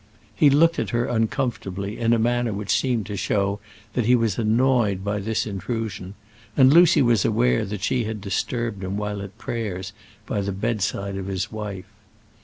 He 0.35 0.49
looked 0.49 0.79
at 0.79 0.89
her 0.89 1.05
uncomfortably, 1.05 1.99
in 1.99 2.11
a 2.11 2.17
manner 2.17 2.53
which 2.53 2.75
seemed 2.75 3.05
to 3.05 3.15
show 3.15 3.59
that 3.93 4.07
he 4.07 4.15
was 4.15 4.39
annoyed 4.39 5.03
by 5.03 5.19
this 5.19 5.45
intrusion, 5.45 6.15
and 6.57 6.73
Lucy 6.73 7.03
was 7.03 7.23
aware 7.23 7.65
that 7.65 7.83
she 7.83 8.05
had 8.05 8.19
disturbed 8.19 8.83
him 8.83 8.97
while 8.97 9.21
at 9.21 9.37
prayers 9.37 9.93
by 10.25 10.41
the 10.41 10.51
bedside 10.53 11.17
of 11.17 11.27
his 11.27 11.51
wife. 11.51 11.85